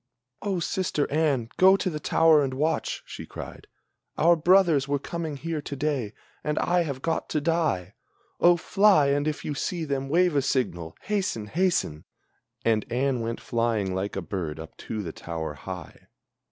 [0.41, 3.67] "O, sister Anne, go to the tower and watch!" she cried,
[4.17, 7.93] "Our brothers Were coming here to day, and I have got to die!
[8.39, 10.95] Oh, fly, and if you see them, wave a signal!
[11.01, 11.45] Hasten!
[11.45, 12.05] hasten!"
[12.65, 16.07] And Anne went flying like a bird up to the tower high.